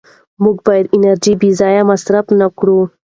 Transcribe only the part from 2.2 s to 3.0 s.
نه کړو